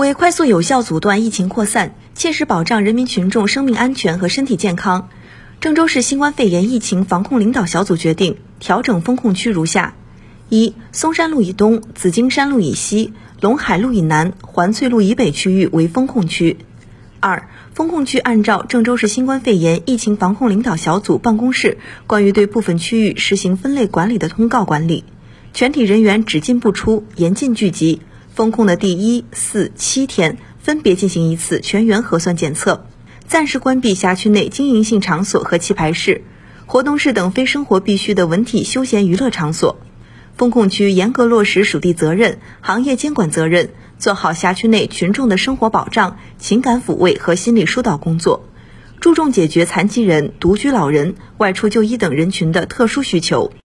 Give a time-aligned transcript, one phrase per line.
[0.00, 5.10] 为快速有效阻断疫情扩散，切实保障人民群众生命安全和身体健康，
[5.60, 9.92] 郑州市新冠肺炎疫情防控领导小组决定调整封控区如下：
[10.48, 16.56] 一、嵩山路以东、紫金山路以西、陇海路以南、环翠路以北区域为封控区；
[17.20, 21.76] 二、封控区按照郑州市新冠肺炎疫情防控领导小组办公室
[22.06, 25.04] 关于对部分区域实行分类管理的通告管理，
[25.52, 28.00] 全体人员只进不出，严禁聚集。
[28.34, 32.86] 封控的第一、四、七天，分别进行一次全员核酸检测。
[33.26, 36.22] 暂时关闭辖区内经营性场所和棋牌室、
[36.66, 39.78] 活动室等非生活必需的文体休闲娱乐场所。
[40.36, 48.48] 封控区严格落实属地责任、行业监管责任，做好辖区内群众的生活保障、情感抚慰和心理疏导工作，
[49.00, 53.52] 注重解决残疾人、独居老人、外出就医等人群的特殊需求。